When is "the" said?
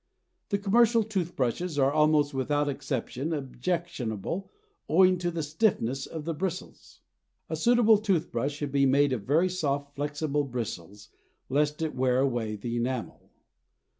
0.49-0.57, 5.29-5.43, 6.25-6.33, 12.55-12.75